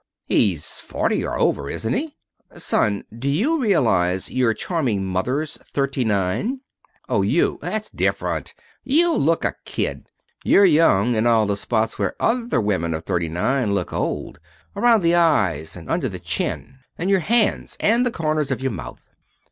"He's 0.25 0.79
forty 0.79 1.23
or 1.23 1.37
over, 1.37 1.69
isn't 1.69 1.93
he?" 1.93 2.15
"Son, 2.55 3.03
do 3.15 3.29
you 3.29 3.59
realize 3.61 4.31
your 4.31 4.55
charming 4.55 5.05
mother's 5.05 5.57
thirty 5.57 6.03
nine?" 6.03 6.61
"Oh, 7.07 7.21
you! 7.21 7.59
That's 7.61 7.91
different. 7.91 8.55
You 8.83 9.15
look 9.15 9.45
a 9.45 9.53
kid. 9.63 10.09
You're 10.43 10.65
young 10.65 11.13
in 11.13 11.27
all 11.27 11.45
the 11.45 11.55
spots 11.55 11.99
where 11.99 12.15
other 12.19 12.59
women 12.59 12.95
of 12.95 13.03
thirty 13.05 13.29
nine 13.29 13.75
look 13.75 13.93
old. 13.93 14.39
Around 14.75 15.01
the 15.01 15.13
eyes, 15.13 15.75
and 15.75 15.87
under 15.87 16.09
the 16.09 16.17
chin, 16.17 16.79
and 16.97 17.11
your 17.11 17.19
hands, 17.19 17.77
and 17.79 18.03
the 18.03 18.09
corners 18.09 18.49
of 18.49 18.59
your 18.59 18.71
mouth." 18.71 19.03